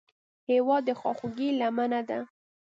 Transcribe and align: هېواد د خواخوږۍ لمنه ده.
هېواد 0.49 0.83
د 0.85 0.89
خواخوږۍ 0.99 1.49
لمنه 1.59 2.01
ده. 2.09 2.19